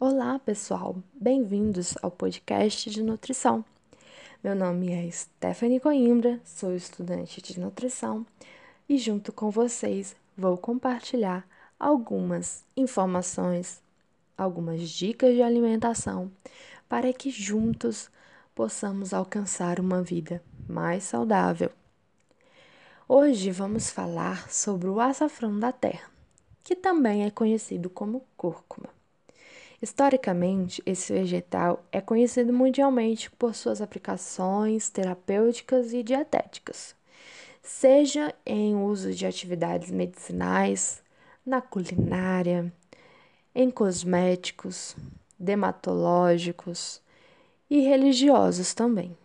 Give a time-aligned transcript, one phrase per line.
[0.00, 0.94] Olá, pessoal!
[1.12, 3.64] Bem-vindos ao podcast de nutrição.
[4.44, 8.24] Meu nome é Stephanie Coimbra, sou estudante de nutrição
[8.88, 11.44] e, junto com vocês, vou compartilhar
[11.80, 13.82] algumas informações,
[14.36, 16.30] algumas dicas de alimentação
[16.88, 18.08] para que juntos
[18.54, 21.72] possamos alcançar uma vida mais saudável.
[23.08, 26.08] Hoje vamos falar sobre o açafrão da terra,
[26.62, 28.97] que também é conhecido como cúrcuma.
[29.80, 36.96] Historicamente, esse vegetal é conhecido mundialmente por suas aplicações terapêuticas e dietéticas,
[37.62, 41.00] seja em uso de atividades medicinais,
[41.46, 42.72] na culinária,
[43.54, 44.96] em cosméticos,
[45.38, 47.00] dermatológicos
[47.70, 49.16] e religiosos também.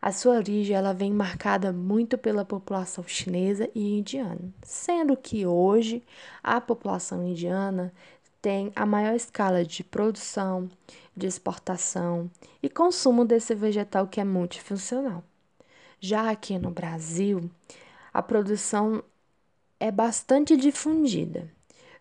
[0.00, 6.02] A sua origem ela vem marcada muito pela população chinesa e indiana, sendo que hoje
[6.42, 7.92] a população indiana
[8.40, 10.68] tem a maior escala de produção,
[11.16, 12.30] de exportação
[12.62, 15.22] e consumo desse vegetal que é multifuncional.
[16.00, 17.50] Já aqui no Brasil,
[18.12, 19.02] a produção
[19.78, 21.50] é bastante difundida,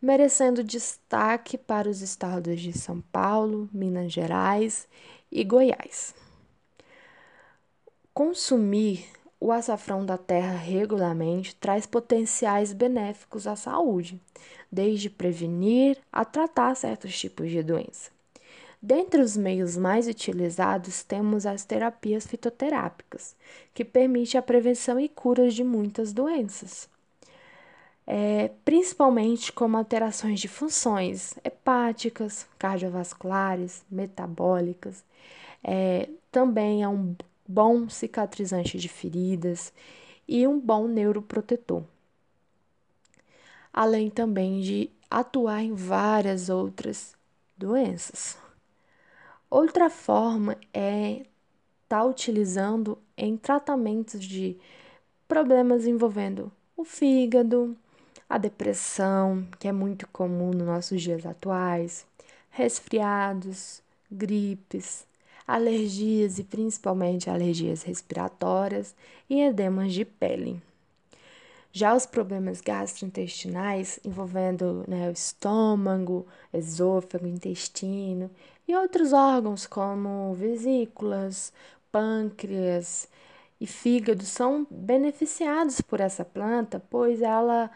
[0.00, 4.86] merecendo destaque para os estados de São Paulo, Minas Gerais
[5.32, 6.14] e Goiás.
[8.12, 14.20] Consumir o açafrão da terra regularmente traz potenciais benéficos à saúde,
[14.70, 18.10] desde prevenir a tratar certos tipos de doença.
[18.80, 23.34] Dentre os meios mais utilizados, temos as terapias fitoterápicas,
[23.74, 26.88] que permitem a prevenção e cura de muitas doenças,
[28.06, 35.04] é, principalmente como alterações de funções hepáticas, cardiovasculares, metabólicas.
[35.64, 39.72] É, também é um bom cicatrizante de feridas
[40.26, 41.82] e um bom neuroprotetor.
[43.72, 47.14] Além também de atuar em várias outras
[47.56, 48.36] doenças.
[49.48, 51.12] Outra forma é
[51.86, 54.56] estar tá utilizando em tratamentos de
[55.28, 57.76] problemas envolvendo o fígado,
[58.28, 62.04] a depressão, que é muito comum nos nossos dias atuais,
[62.50, 63.80] resfriados,
[64.10, 65.06] gripes,
[65.46, 68.94] alergias e principalmente alergias respiratórias
[69.28, 70.60] e edemas de pele.
[71.72, 78.30] Já os problemas gastrointestinais, envolvendo né, o estômago, esôfago, intestino
[78.66, 81.52] e outros órgãos como vesículas,
[81.92, 83.08] pâncreas
[83.60, 87.70] e fígado, são beneficiados por essa planta, pois ela,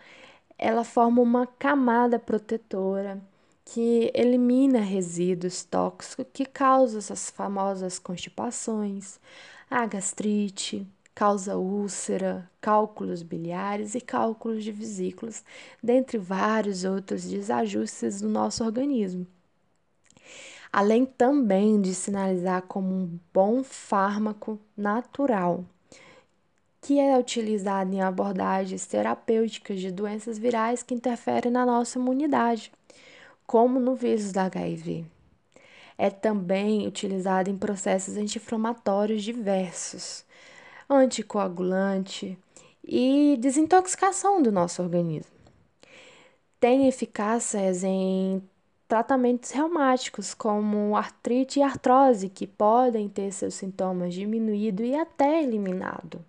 [0.59, 3.21] ela forma uma camada protetora
[3.65, 9.21] que elimina resíduos tóxicos que causam essas famosas constipações,
[9.71, 15.45] a gastrite, causa úlcera, cálculos biliares e cálculos de vesículas,
[15.83, 19.27] dentre vários outros desajustes do nosso organismo.
[20.73, 25.65] Além também de sinalizar como um bom fármaco natural,
[26.81, 32.73] que é utilizado em abordagens terapêuticas de doenças virais que interferem na nossa imunidade
[33.51, 35.05] como no vírus da HIV.
[35.99, 40.25] É também utilizado em processos anti-inflamatórios diversos,
[40.89, 42.39] anticoagulante
[42.85, 45.33] e desintoxicação do nosso organismo.
[46.61, 48.41] Tem eficácias em
[48.87, 56.25] tratamentos reumáticos, como artrite e artrose, que podem ter seus sintomas diminuídos e até eliminado.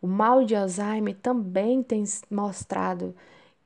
[0.00, 3.16] O mal de Alzheimer também tem mostrado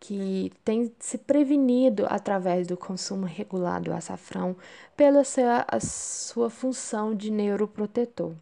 [0.00, 4.56] que tem se prevenido através do consumo regular do açafrão
[4.96, 8.32] pela sua, sua função de neuroprotetor.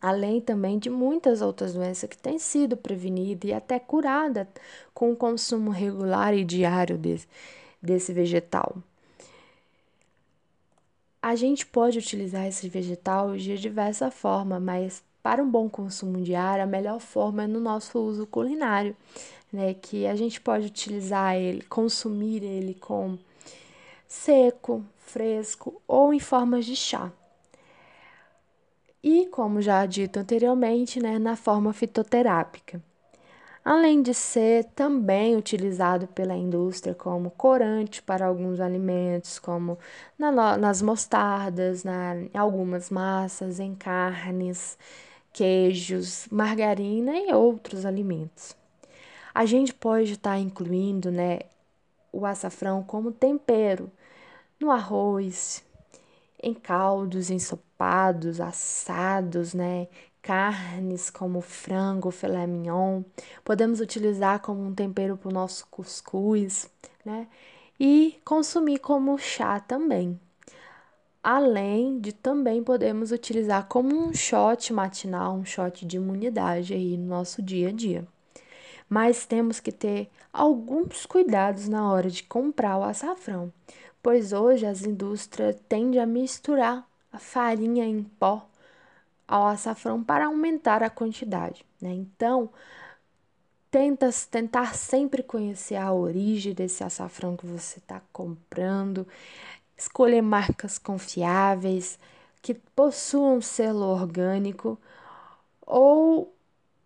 [0.00, 4.46] Além também de muitas outras doenças que têm sido prevenidas e até curadas
[4.94, 7.28] com o consumo regular e diário desse,
[7.82, 8.76] desse vegetal.
[11.22, 16.64] A gente pode utilizar esse vegetal de diversa forma, mas para um bom consumo diário,
[16.64, 18.96] a melhor forma é no nosso uso culinário
[19.52, 19.74] né?
[19.74, 23.18] Que a gente pode utilizar ele, consumir ele com
[24.06, 27.10] seco, fresco ou em formas de chá.
[29.02, 32.82] E, como já dito anteriormente, né, na forma fitoterápica.
[33.64, 39.78] Além de ser também utilizado pela indústria como corante para alguns alimentos, como
[40.18, 44.78] na, nas mostardas, na, em algumas massas, em carnes,
[45.32, 48.56] queijos, margarina e outros alimentos.
[49.34, 51.40] A gente pode estar tá incluindo né,
[52.12, 53.90] o açafrão como tempero
[54.58, 55.64] no arroz,
[56.42, 59.88] em caldos, ensopados, assados, né?
[60.22, 63.02] Carnes como frango, filé mignon.
[63.42, 66.70] Podemos utilizar como um tempero para o nosso cuscuz,
[67.04, 67.26] né?
[67.80, 70.20] e consumir como chá também.
[71.22, 77.06] Além de também podemos utilizar como um shot matinal, um shot de imunidade aí no
[77.06, 78.06] nosso dia a dia.
[78.88, 83.52] Mas temos que ter alguns cuidados na hora de comprar o açafrão,
[84.02, 88.48] pois hoje as indústrias tendem a misturar a farinha em pó
[89.28, 91.64] ao açafrão para aumentar a quantidade.
[91.80, 91.92] Né?
[91.92, 92.50] Então,
[93.70, 99.06] tenta, tentar sempre conhecer a origem desse açafrão que você está comprando,
[99.80, 101.98] escolher marcas confiáveis
[102.42, 104.78] que possuam selo orgânico
[105.66, 106.34] ou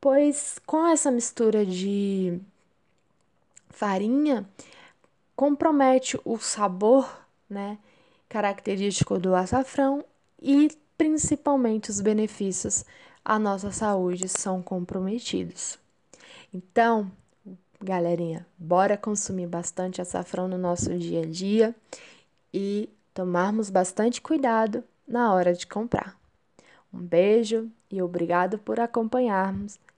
[0.00, 2.40] pois com essa mistura de
[3.68, 4.48] farinha
[5.34, 7.10] compromete o sabor,
[7.50, 7.78] né,
[8.28, 10.04] característico do açafrão
[10.40, 12.84] e principalmente os benefícios
[13.24, 15.78] à nossa saúde são comprometidos.
[16.52, 17.10] Então,
[17.82, 21.74] galerinha, bora consumir bastante açafrão no nosso dia a dia
[22.54, 26.16] e tomarmos bastante cuidado na hora de comprar.
[26.92, 29.76] Um beijo e obrigado por acompanharmos